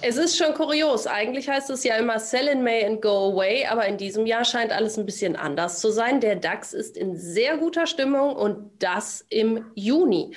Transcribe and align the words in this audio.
Es 0.00 0.16
ist 0.16 0.38
schon 0.38 0.54
kurios. 0.54 1.08
Eigentlich 1.08 1.48
heißt 1.48 1.70
es 1.70 1.82
ja 1.82 1.96
immer 1.96 2.20
Sell 2.20 2.46
in 2.46 2.62
May 2.62 2.86
and 2.86 3.02
go 3.02 3.32
away, 3.32 3.66
aber 3.66 3.84
in 3.86 3.96
diesem 3.96 4.26
Jahr 4.26 4.44
scheint 4.44 4.70
alles 4.70 4.96
ein 4.96 5.04
bisschen 5.04 5.34
anders 5.34 5.80
zu 5.80 5.90
sein. 5.90 6.20
Der 6.20 6.36
DAX 6.36 6.72
ist 6.72 6.96
in 6.96 7.16
sehr 7.16 7.56
guter 7.56 7.84
Stimmung 7.88 8.36
und 8.36 8.70
das 8.78 9.26
im 9.28 9.64
Juni. 9.74 10.36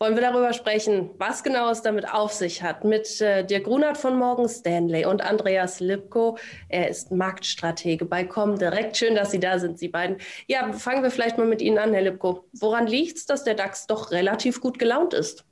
Wollen 0.00 0.16
wir 0.16 0.22
darüber 0.22 0.52
sprechen, 0.52 1.10
was 1.18 1.44
genau 1.44 1.70
es 1.70 1.82
damit 1.82 2.12
auf 2.12 2.32
sich 2.32 2.62
hat, 2.62 2.84
mit 2.84 3.20
äh, 3.20 3.44
Dirk 3.44 3.64
Grunert 3.64 3.96
von 3.96 4.18
Morgan 4.18 4.48
Stanley 4.48 5.06
und 5.06 5.22
Andreas 5.22 5.78
Lipko. 5.78 6.36
Er 6.68 6.88
ist 6.88 7.12
Marktstratege 7.12 8.04
bei 8.04 8.24
Comdirect. 8.24 8.96
Schön, 8.96 9.14
dass 9.14 9.30
Sie 9.30 9.40
da 9.40 9.60
sind, 9.60 9.78
Sie 9.78 9.88
beiden. 9.88 10.16
Ja, 10.48 10.72
fangen 10.72 11.04
wir 11.04 11.12
vielleicht 11.12 11.38
mal 11.38 11.46
mit 11.46 11.62
Ihnen 11.62 11.78
an, 11.78 11.94
Herr 11.94 12.02
Lipko. 12.02 12.44
Woran 12.54 12.88
liegt 12.88 13.18
es, 13.18 13.26
dass 13.26 13.44
der 13.44 13.54
DAX 13.54 13.86
doch 13.86 14.10
relativ 14.10 14.60
gut 14.60 14.80
gelaunt 14.80 15.14
ist? 15.14 15.44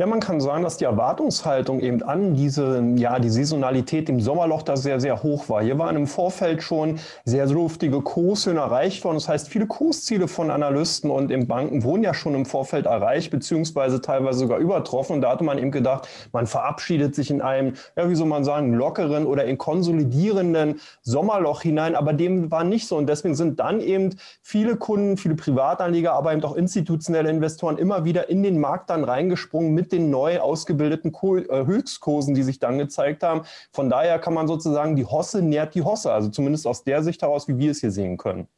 Ja, 0.00 0.06
man 0.06 0.20
kann 0.20 0.40
sagen, 0.40 0.62
dass 0.62 0.78
die 0.78 0.86
Erwartungshaltung 0.86 1.80
eben 1.80 2.02
an 2.02 2.32
diese, 2.32 2.82
ja, 2.96 3.18
die 3.18 3.28
Saisonalität 3.28 4.08
im 4.08 4.18
Sommerloch 4.18 4.62
da 4.62 4.78
sehr, 4.78 4.98
sehr 4.98 5.22
hoch 5.22 5.50
war. 5.50 5.62
Hier 5.62 5.78
waren 5.78 5.94
im 5.94 6.06
Vorfeld 6.06 6.62
schon 6.62 6.98
sehr 7.26 7.44
dürftige 7.44 8.00
Kurshöhen 8.00 8.56
erreicht 8.56 9.04
worden. 9.04 9.16
Das 9.16 9.28
heißt, 9.28 9.50
viele 9.50 9.66
Kursziele 9.66 10.26
von 10.26 10.50
Analysten 10.50 11.10
und 11.10 11.30
im 11.30 11.46
Banken 11.46 11.84
wurden 11.84 12.02
ja 12.02 12.14
schon 12.14 12.34
im 12.34 12.46
Vorfeld 12.46 12.86
erreicht, 12.86 13.30
beziehungsweise 13.30 14.00
teilweise 14.00 14.38
sogar 14.38 14.56
übertroffen. 14.58 15.16
Und 15.16 15.20
da 15.20 15.32
hatte 15.32 15.44
man 15.44 15.58
eben 15.58 15.70
gedacht, 15.70 16.08
man 16.32 16.46
verabschiedet 16.46 17.14
sich 17.14 17.30
in 17.30 17.42
einem, 17.42 17.74
ja, 17.94 18.08
wie 18.08 18.14
soll 18.14 18.26
man 18.26 18.42
sagen, 18.42 18.72
lockeren 18.72 19.26
oder 19.26 19.44
in 19.44 19.58
konsolidierenden 19.58 20.80
Sommerloch 21.02 21.60
hinein. 21.60 21.94
Aber 21.94 22.14
dem 22.14 22.50
war 22.50 22.64
nicht 22.64 22.88
so. 22.88 22.96
Und 22.96 23.06
deswegen 23.06 23.34
sind 23.34 23.60
dann 23.60 23.80
eben 23.80 24.16
viele 24.40 24.76
Kunden, 24.76 25.18
viele 25.18 25.34
Privatanleger, 25.34 26.14
aber 26.14 26.32
eben 26.32 26.42
auch 26.42 26.56
institutionelle 26.56 27.28
Investoren 27.28 27.76
immer 27.76 28.06
wieder 28.06 28.30
in 28.30 28.42
den 28.42 28.58
Markt 28.58 28.88
dann 28.88 29.04
reingesprungen 29.04 29.74
mit 29.74 29.89
den 29.92 30.10
neu 30.10 30.38
ausgebildeten 30.38 31.12
äh, 31.12 31.66
Höchstkursen, 31.66 32.34
die 32.34 32.42
sich 32.42 32.58
dann 32.58 32.78
gezeigt 32.78 33.22
haben. 33.22 33.42
Von 33.72 33.90
daher 33.90 34.18
kann 34.18 34.34
man 34.34 34.48
sozusagen, 34.48 34.96
die 34.96 35.04
Hosse 35.04 35.42
nährt 35.42 35.74
die 35.74 35.82
Hosse, 35.82 36.12
also 36.12 36.28
zumindest 36.28 36.66
aus 36.66 36.84
der 36.84 37.02
Sicht 37.02 37.22
heraus, 37.22 37.48
wie 37.48 37.58
wir 37.58 37.70
es 37.70 37.80
hier 37.80 37.90
sehen 37.90 38.16
können. 38.16 38.48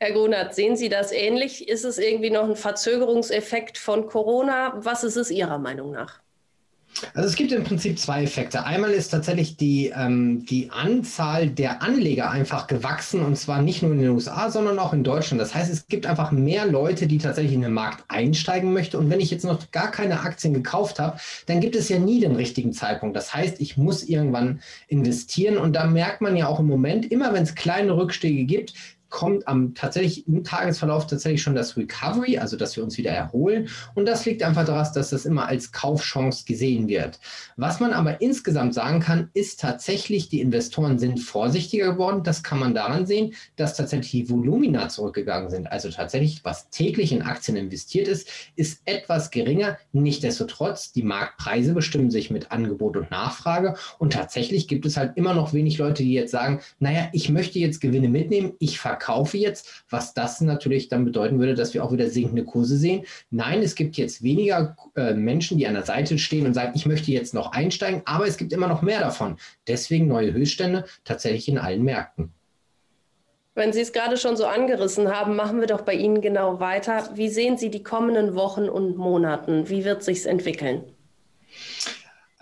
Herr 0.00 0.12
Grunert, 0.12 0.54
sehen 0.54 0.76
Sie 0.76 0.88
das 0.88 1.12
ähnlich? 1.12 1.68
Ist 1.68 1.84
es 1.84 1.98
irgendwie 1.98 2.30
noch 2.30 2.48
ein 2.48 2.56
Verzögerungseffekt 2.56 3.78
von 3.78 4.06
Corona? 4.06 4.74
Was 4.78 5.04
ist 5.04 5.16
es 5.16 5.30
Ihrer 5.30 5.58
Meinung 5.58 5.92
nach? 5.92 6.20
Also 7.14 7.28
es 7.28 7.36
gibt 7.36 7.52
im 7.52 7.64
Prinzip 7.64 7.98
zwei 7.98 8.22
Effekte. 8.22 8.64
Einmal 8.64 8.90
ist 8.90 9.08
tatsächlich 9.08 9.56
die, 9.56 9.92
ähm, 9.94 10.44
die 10.46 10.70
Anzahl 10.70 11.48
der 11.48 11.82
Anleger 11.82 12.30
einfach 12.30 12.66
gewachsen 12.66 13.22
und 13.22 13.36
zwar 13.36 13.62
nicht 13.62 13.82
nur 13.82 13.92
in 13.92 13.98
den 13.98 14.10
USA, 14.10 14.50
sondern 14.50 14.78
auch 14.78 14.92
in 14.92 15.04
Deutschland. 15.04 15.40
Das 15.40 15.54
heißt, 15.54 15.72
es 15.72 15.86
gibt 15.86 16.06
einfach 16.06 16.32
mehr 16.32 16.66
Leute, 16.66 17.06
die 17.06 17.18
tatsächlich 17.18 17.54
in 17.54 17.62
den 17.62 17.72
Markt 17.72 18.04
einsteigen 18.08 18.72
möchten. 18.72 18.96
Und 18.96 19.10
wenn 19.10 19.20
ich 19.20 19.30
jetzt 19.30 19.44
noch 19.44 19.70
gar 19.70 19.90
keine 19.90 20.20
Aktien 20.20 20.54
gekauft 20.54 20.98
habe, 20.98 21.18
dann 21.46 21.60
gibt 21.60 21.76
es 21.76 21.88
ja 21.88 21.98
nie 21.98 22.20
den 22.20 22.36
richtigen 22.36 22.72
Zeitpunkt. 22.72 23.16
Das 23.16 23.34
heißt, 23.34 23.60
ich 23.60 23.76
muss 23.76 24.02
irgendwann 24.04 24.60
investieren 24.88 25.56
und 25.56 25.74
da 25.74 25.86
merkt 25.86 26.20
man 26.20 26.36
ja 26.36 26.46
auch 26.46 26.60
im 26.60 26.66
Moment, 26.66 27.10
immer 27.10 27.32
wenn 27.32 27.42
es 27.42 27.54
kleine 27.54 27.96
Rückschläge 27.96 28.44
gibt, 28.44 28.74
kommt 29.12 29.46
am 29.46 29.74
tatsächlich 29.74 30.26
im 30.26 30.42
Tagesverlauf 30.42 31.06
tatsächlich 31.06 31.42
schon 31.42 31.54
das 31.54 31.76
Recovery, 31.76 32.38
also 32.38 32.56
dass 32.56 32.76
wir 32.76 32.82
uns 32.82 32.98
wieder 32.98 33.12
erholen. 33.12 33.68
Und 33.94 34.06
das 34.06 34.24
liegt 34.24 34.42
einfach 34.42 34.64
daran, 34.64 34.88
dass 34.94 35.10
das 35.10 35.26
immer 35.26 35.46
als 35.46 35.70
Kaufchance 35.70 36.44
gesehen 36.46 36.88
wird. 36.88 37.20
Was 37.56 37.78
man 37.78 37.92
aber 37.92 38.20
insgesamt 38.20 38.74
sagen 38.74 38.98
kann, 38.98 39.28
ist 39.34 39.60
tatsächlich, 39.60 40.30
die 40.30 40.40
Investoren 40.40 40.98
sind 40.98 41.20
vorsichtiger 41.20 41.92
geworden. 41.92 42.24
Das 42.24 42.42
kann 42.42 42.58
man 42.58 42.74
daran 42.74 43.06
sehen, 43.06 43.34
dass 43.56 43.76
tatsächlich 43.76 44.10
die 44.10 44.30
Volumina 44.30 44.88
zurückgegangen 44.88 45.50
sind. 45.50 45.70
Also 45.70 45.90
tatsächlich, 45.90 46.40
was 46.42 46.70
täglich 46.70 47.12
in 47.12 47.22
Aktien 47.22 47.56
investiert 47.56 48.08
ist, 48.08 48.28
ist 48.56 48.80
etwas 48.86 49.30
geringer. 49.30 49.76
Nichtsdestotrotz, 49.92 50.92
die 50.92 51.02
Marktpreise 51.02 51.74
bestimmen 51.74 52.10
sich 52.10 52.30
mit 52.30 52.50
Angebot 52.50 52.96
und 52.96 53.10
Nachfrage. 53.10 53.74
Und 53.98 54.14
tatsächlich 54.14 54.68
gibt 54.68 54.86
es 54.86 54.96
halt 54.96 55.16
immer 55.16 55.34
noch 55.34 55.52
wenig 55.52 55.76
Leute, 55.76 56.02
die 56.02 56.14
jetzt 56.14 56.32
sagen, 56.32 56.60
naja, 56.80 57.10
ich 57.12 57.28
möchte 57.28 57.58
jetzt 57.58 57.80
Gewinne 57.82 58.08
mitnehmen, 58.08 58.54
ich 58.58 58.80
verkaufe 58.80 59.01
verkaufe 59.02 59.36
jetzt, 59.36 59.84
was 59.90 60.14
das 60.14 60.40
natürlich 60.40 60.88
dann 60.88 61.04
bedeuten 61.04 61.38
würde, 61.38 61.54
dass 61.54 61.74
wir 61.74 61.84
auch 61.84 61.92
wieder 61.92 62.08
sinkende 62.08 62.44
Kurse 62.44 62.76
sehen. 62.76 63.04
Nein, 63.30 63.62
es 63.62 63.74
gibt 63.74 63.96
jetzt 63.96 64.22
weniger 64.22 64.76
äh, 64.96 65.14
Menschen, 65.14 65.58
die 65.58 65.66
an 65.66 65.74
der 65.74 65.84
Seite 65.84 66.18
stehen 66.18 66.46
und 66.46 66.54
sagen, 66.54 66.72
ich 66.74 66.86
möchte 66.86 67.10
jetzt 67.10 67.34
noch 67.34 67.52
einsteigen, 67.52 68.02
aber 68.04 68.26
es 68.26 68.36
gibt 68.36 68.52
immer 68.52 68.68
noch 68.68 68.82
mehr 68.82 69.00
davon. 69.00 69.36
Deswegen 69.66 70.06
neue 70.06 70.32
Höchststände 70.32 70.84
tatsächlich 71.04 71.48
in 71.48 71.58
allen 71.58 71.82
Märkten. 71.82 72.32
Wenn 73.54 73.72
Sie 73.72 73.80
es 73.80 73.92
gerade 73.92 74.16
schon 74.16 74.36
so 74.36 74.46
angerissen 74.46 75.10
haben, 75.14 75.36
machen 75.36 75.60
wir 75.60 75.66
doch 75.66 75.82
bei 75.82 75.92
Ihnen 75.92 76.22
genau 76.22 76.58
weiter. 76.58 77.10
Wie 77.14 77.28
sehen 77.28 77.58
Sie 77.58 77.70
die 77.70 77.82
kommenden 77.82 78.34
Wochen 78.34 78.68
und 78.68 78.96
Monaten? 78.96 79.68
Wie 79.68 79.84
wird 79.84 80.02
sich 80.02 80.24
entwickeln? 80.24 80.84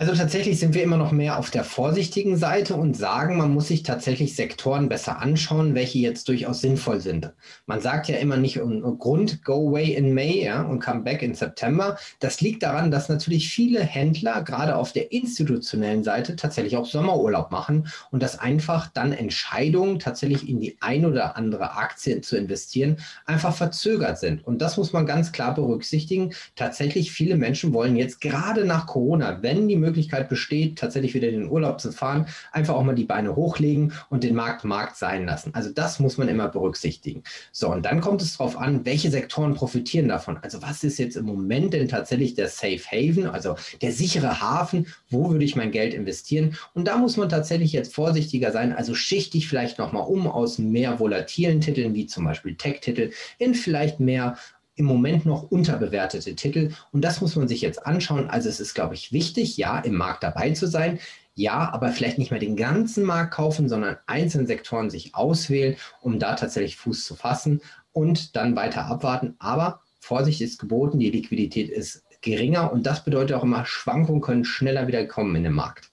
Also 0.01 0.15
tatsächlich 0.15 0.59
sind 0.59 0.73
wir 0.73 0.83
immer 0.83 0.97
noch 0.97 1.13
mehr 1.13 1.39
auf 1.39 1.51
der 1.51 1.63
vorsichtigen 1.63 2.39
Seite 2.39 2.75
und 2.75 2.97
sagen, 2.97 3.37
man 3.37 3.53
muss 3.53 3.69
sich 3.69 3.83
tatsächlich 3.83 4.35
Sektoren 4.35 4.89
besser 4.89 5.21
anschauen, 5.21 5.75
welche 5.75 5.99
jetzt 5.99 6.27
durchaus 6.29 6.63
sinnvoll 6.63 7.03
sind. 7.03 7.35
Man 7.67 7.83
sagt 7.83 8.09
ja 8.09 8.17
immer 8.17 8.39
nicht 8.39 8.63
um 8.63 8.99
Grund, 8.99 9.45
go 9.45 9.69
away 9.69 9.93
in 9.93 10.15
May 10.15 10.43
ja, 10.43 10.63
und 10.63 10.83
come 10.83 11.03
back 11.03 11.21
in 11.21 11.35
September. 11.35 11.99
Das 12.19 12.41
liegt 12.41 12.63
daran, 12.63 12.91
dass 12.91 13.11
natürlich 13.11 13.51
viele 13.51 13.81
Händler 13.83 14.41
gerade 14.41 14.77
auf 14.77 14.95
der 14.95 15.13
institutionellen 15.13 16.03
Seite 16.03 16.35
tatsächlich 16.35 16.79
auch 16.79 16.87
Sommerurlaub 16.87 17.51
machen 17.51 17.87
und 18.11 18.23
dass 18.23 18.39
einfach 18.39 18.87
dann 18.87 19.13
Entscheidungen 19.13 19.99
tatsächlich 19.99 20.49
in 20.49 20.61
die 20.61 20.79
ein 20.81 21.05
oder 21.05 21.37
andere 21.37 21.77
Aktie 21.77 22.23
zu 22.23 22.39
investieren 22.39 22.97
einfach 23.27 23.55
verzögert 23.55 24.19
sind. 24.19 24.47
Und 24.47 24.63
das 24.63 24.79
muss 24.79 24.95
man 24.95 25.05
ganz 25.05 25.31
klar 25.31 25.55
berücksichtigen. 25.55 26.33
Tatsächlich 26.57 27.13
viele 27.13 27.37
Menschen 27.37 27.75
wollen 27.75 27.97
jetzt 27.97 28.23
gerade 28.23 28.65
nach 28.65 28.87
Corona, 28.87 29.43
wenn 29.43 29.69
die 29.69 29.77
Möglichkeit 29.77 29.90
besteht, 30.29 30.79
tatsächlich 30.79 31.15
wieder 31.15 31.29
in 31.29 31.41
den 31.41 31.51
Urlaub 31.51 31.81
zu 31.81 31.93
fahren, 31.93 32.27
einfach 32.53 32.75
auch 32.75 32.83
mal 32.83 32.95
die 32.95 33.05
Beine 33.05 33.37
hochlegen 33.37 33.93
und 34.09 34.25
den 34.25 34.35
Markt 34.35 34.65
Markt 34.65 34.97
sein 34.97 35.27
lassen. 35.27 35.55
Also 35.55 35.71
das 35.71 36.01
muss 36.01 36.19
man 36.19 36.29
immer 36.29 36.49
berücksichtigen. 36.49 37.23
So, 37.53 37.71
und 37.71 37.85
dann 37.85 38.01
kommt 38.01 38.23
es 38.23 38.37
darauf 38.37 38.57
an, 38.57 38.85
welche 38.85 39.11
Sektoren 39.11 39.55
profitieren 39.55 40.09
davon. 40.09 40.39
Also 40.43 40.63
was 40.63 40.85
ist 40.85 40.99
jetzt 40.99 41.17
im 41.17 41.27
Moment 41.27 41.75
denn 41.75 41.89
tatsächlich 41.89 42.35
der 42.35 42.49
Safe 42.49 42.81
Haven, 42.91 43.27
also 43.27 43.57
der 43.83 43.93
sichere 43.93 44.41
Hafen, 44.41 44.87
wo 45.11 45.31
würde 45.31 45.45
ich 45.45 45.57
mein 45.57 45.71
Geld 45.71 45.95
investieren? 45.95 46.57
Und 46.75 46.87
da 46.89 46.97
muss 46.97 47.17
man 47.17 47.29
tatsächlich 47.29 47.73
jetzt 47.73 47.95
vorsichtiger 47.95 48.53
sein, 48.53 48.73
also 48.73 48.95
schichte 48.95 49.39
ich 49.39 49.49
vielleicht 49.49 49.79
nochmal 49.79 50.07
um 50.07 50.27
aus 50.27 50.59
mehr 50.59 50.99
volatilen 50.99 51.61
Titeln, 51.61 51.95
wie 51.95 52.07
zum 52.07 52.25
Beispiel 52.25 52.55
Tech-Titel, 52.55 53.11
in 53.39 53.55
vielleicht 53.55 54.01
mehr 54.01 54.37
im 54.81 54.87
Moment 54.87 55.27
noch 55.27 55.51
unterbewertete 55.51 56.35
Titel. 56.35 56.71
Und 56.91 57.03
das 57.03 57.21
muss 57.21 57.37
man 57.37 57.49
sich 57.49 57.61
jetzt 57.61 57.87
anschauen. 57.87 58.31
Also 58.31 58.49
es 58.49 58.61
ist, 58.61 58.75
glaube 58.75 58.95
ich, 58.95 59.13
wichtig, 59.13 59.59
ja, 59.59 59.79
im 59.79 59.95
Markt 59.95 60.23
dabei 60.23 60.53
zu 60.53 60.67
sein. 60.67 60.99
Ja, 61.35 61.71
aber 61.71 61.91
vielleicht 61.91 62.17
nicht 62.17 62.31
mehr 62.31 62.41
den 62.41 62.57
ganzen 62.57 63.05
Markt 63.05 63.35
kaufen, 63.35 63.69
sondern 63.69 63.99
einzelne 64.07 64.47
Sektoren 64.47 64.89
sich 64.89 65.15
auswählen, 65.15 65.77
um 66.01 66.19
da 66.19 66.35
tatsächlich 66.35 66.77
Fuß 66.77 67.05
zu 67.05 67.15
fassen 67.15 67.61
und 67.93 68.37
dann 68.37 68.57
weiter 68.57 68.87
abwarten. 68.87 69.37
Aber 69.39 69.83
Vorsicht 70.01 70.41
ist 70.41 70.59
geboten, 70.59 70.99
die 70.99 71.11
Liquidität 71.11 71.69
ist 71.69 72.03
geringer 72.23 72.73
und 72.73 72.87
das 72.87 73.05
bedeutet 73.05 73.37
auch 73.37 73.45
immer, 73.45 73.67
Schwankungen 73.67 74.23
können 74.23 74.47
schneller 74.47 74.87
wieder 74.87 75.07
kommen 75.07 75.37
in 75.37 75.45
den 75.45 75.53
Markt. 75.53 75.91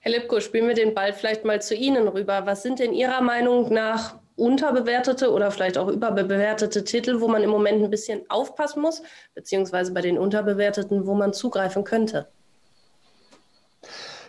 Herr 0.00 0.10
Lipko, 0.10 0.40
spielen 0.40 0.66
wir 0.66 0.74
den 0.74 0.94
Ball 0.94 1.12
vielleicht 1.12 1.44
mal 1.44 1.62
zu 1.62 1.76
Ihnen 1.76 2.08
rüber. 2.08 2.46
Was 2.46 2.64
sind 2.64 2.80
in 2.80 2.92
Ihrer 2.92 3.20
Meinung 3.20 3.72
nach 3.72 4.16
unterbewertete 4.36 5.30
oder 5.32 5.50
vielleicht 5.50 5.78
auch 5.78 5.88
überbewertete 5.88 6.84
Titel, 6.84 7.20
wo 7.20 7.28
man 7.28 7.42
im 7.42 7.50
Moment 7.50 7.82
ein 7.82 7.90
bisschen 7.90 8.28
aufpassen 8.30 8.82
muss, 8.82 9.02
beziehungsweise 9.34 9.92
bei 9.92 10.00
den 10.00 10.18
unterbewerteten, 10.18 11.06
wo 11.06 11.14
man 11.14 11.32
zugreifen 11.32 11.84
könnte? 11.84 12.33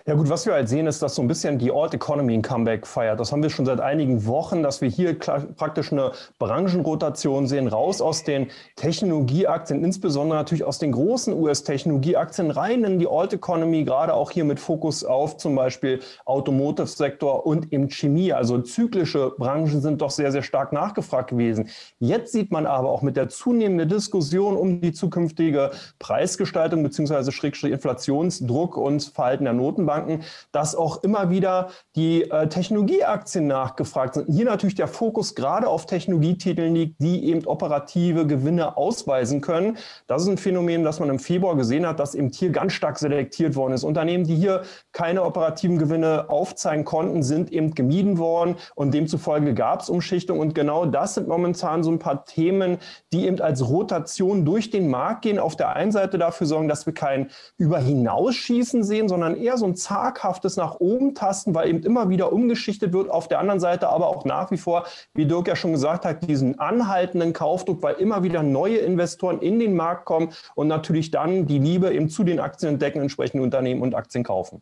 Ja 0.07 0.13
gut, 0.13 0.29
was 0.29 0.45
wir 0.45 0.53
halt 0.53 0.69
sehen, 0.69 0.85
ist, 0.85 1.01
dass 1.01 1.15
so 1.15 1.23
ein 1.23 1.27
bisschen 1.27 1.57
die 1.57 1.71
Alt 1.71 1.95
Economy 1.95 2.35
ein 2.35 2.43
Comeback 2.43 2.85
feiert. 2.85 3.19
Das 3.19 3.31
haben 3.31 3.41
wir 3.41 3.49
schon 3.49 3.65
seit 3.65 3.79
einigen 3.79 4.27
Wochen, 4.27 4.61
dass 4.61 4.79
wir 4.79 4.87
hier 4.87 5.17
praktisch 5.17 5.91
eine 5.91 6.11
Branchenrotation 6.37 7.47
sehen, 7.47 7.67
raus 7.67 8.01
aus 8.01 8.23
den 8.23 8.51
Technologieaktien, 8.75 9.83
insbesondere 9.83 10.37
natürlich 10.37 10.63
aus 10.63 10.77
den 10.77 10.91
großen 10.91 11.33
US-Technologieaktien 11.33 12.51
rein 12.51 12.83
in 12.83 12.99
die 12.99 13.07
Alt 13.07 13.33
Economy, 13.33 13.83
gerade 13.83 14.13
auch 14.13 14.29
hier 14.29 14.45
mit 14.45 14.59
Fokus 14.59 15.03
auf 15.03 15.37
zum 15.37 15.55
Beispiel 15.55 16.01
Automotive-Sektor 16.25 17.43
und 17.43 17.73
im 17.73 17.89
Chemie. 17.89 18.31
Also 18.31 18.59
zyklische 18.59 19.31
Branchen 19.39 19.81
sind 19.81 20.03
doch 20.03 20.11
sehr, 20.11 20.31
sehr 20.31 20.43
stark 20.43 20.71
nachgefragt 20.71 21.31
gewesen. 21.31 21.69
Jetzt 21.97 22.31
sieht 22.31 22.51
man 22.51 22.67
aber 22.67 22.91
auch 22.91 23.01
mit 23.01 23.17
der 23.17 23.29
zunehmenden 23.29 23.89
Diskussion 23.89 24.55
um 24.55 24.81
die 24.81 24.93
zukünftige 24.93 25.71
Preisgestaltung 25.97 26.83
beziehungsweise 26.83 27.31
Schrägstrich 27.31 27.71
Inflationsdruck 27.71 28.77
und 28.77 29.01
Verhalten 29.01 29.45
der 29.45 29.53
Notenbank 29.53 29.94
Banken, 29.95 30.23
dass 30.51 30.75
auch 30.75 31.03
immer 31.03 31.29
wieder 31.29 31.69
die 31.95 32.29
äh, 32.29 32.47
Technologieaktien 32.47 33.47
nachgefragt 33.47 34.15
sind. 34.15 34.27
Hier 34.27 34.45
natürlich 34.45 34.75
der 34.75 34.87
Fokus 34.87 35.35
gerade 35.35 35.67
auf 35.67 35.85
Technologietiteln 35.85 36.75
liegt, 36.75 37.01
die 37.01 37.25
eben 37.25 37.45
operative 37.45 38.27
Gewinne 38.27 38.77
ausweisen 38.77 39.41
können. 39.41 39.77
Das 40.07 40.23
ist 40.23 40.27
ein 40.27 40.37
Phänomen, 40.37 40.83
das 40.83 40.99
man 40.99 41.09
im 41.09 41.19
Februar 41.19 41.55
gesehen 41.55 41.87
hat, 41.87 41.99
dass 41.99 42.15
eben 42.15 42.29
hier 42.29 42.49
ganz 42.49 42.73
stark 42.73 42.99
selektiert 42.99 43.55
worden 43.55 43.73
ist. 43.73 43.83
Unternehmen, 43.83 44.25
die 44.25 44.35
hier 44.35 44.63
keine 44.91 45.23
operativen 45.23 45.77
Gewinne 45.77 46.29
aufzeigen 46.29 46.85
konnten, 46.85 47.23
sind 47.23 47.51
eben 47.51 47.73
gemieden 47.73 48.17
worden 48.17 48.55
und 48.75 48.93
demzufolge 48.93 49.53
gab 49.53 49.81
es 49.81 49.89
Umschichtung. 49.89 50.39
Und 50.39 50.55
genau 50.55 50.85
das 50.85 51.15
sind 51.15 51.27
momentan 51.27 51.83
so 51.83 51.91
ein 51.91 51.99
paar 51.99 52.25
Themen, 52.25 52.77
die 53.13 53.25
eben 53.25 53.39
als 53.39 53.67
Rotation 53.67 54.45
durch 54.45 54.69
den 54.69 54.89
Markt 54.89 55.21
gehen. 55.23 55.39
Auf 55.39 55.55
der 55.55 55.75
einen 55.75 55.91
Seite 55.91 56.17
dafür 56.17 56.47
sorgen, 56.47 56.67
dass 56.67 56.85
wir 56.85 56.93
kein 56.93 57.29
Überhinausschießen 57.57 58.83
sehen, 58.83 59.07
sondern 59.07 59.35
eher 59.35 59.57
so 59.57 59.65
ein 59.65 59.75
zaghaftes 59.85 60.57
nach 60.57 60.79
oben 60.79 61.13
tasten, 61.13 61.53
weil 61.53 61.69
eben 61.69 61.83
immer 61.83 62.09
wieder 62.09 62.33
umgeschichtet 62.33 62.91
wird. 62.93 63.09
Auf 63.09 63.27
der 63.27 63.39
anderen 63.39 63.59
Seite 63.59 63.89
aber 63.89 64.07
auch 64.07 64.25
nach 64.25 64.51
wie 64.51 64.57
vor, 64.57 64.85
wie 65.13 65.25
Dirk 65.25 65.47
ja 65.47 65.55
schon 65.55 65.71
gesagt 65.71 66.05
hat, 66.05 66.27
diesen 66.27 66.59
anhaltenden 66.59 67.33
Kaufdruck, 67.33 67.81
weil 67.83 67.95
immer 67.95 68.23
wieder 68.23 68.43
neue 68.43 68.77
Investoren 68.77 69.39
in 69.39 69.59
den 69.59 69.75
Markt 69.75 70.05
kommen 70.05 70.33
und 70.55 70.67
natürlich 70.67 71.11
dann 71.11 71.45
die 71.45 71.59
Liebe 71.59 71.93
eben 71.93 72.09
zu 72.09 72.23
den 72.23 72.39
Aktien 72.39 72.73
entdecken, 72.73 73.01
entsprechende 73.01 73.43
Unternehmen 73.43 73.81
und 73.81 73.95
Aktien 73.95 74.23
kaufen. 74.23 74.61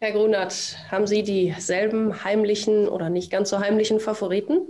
Herr 0.00 0.12
Grunert, 0.12 0.76
haben 0.90 1.06
Sie 1.06 1.22
dieselben 1.24 2.24
heimlichen 2.24 2.88
oder 2.88 3.10
nicht 3.10 3.30
ganz 3.30 3.50
so 3.50 3.58
heimlichen 3.58 3.98
Favoriten? 4.00 4.60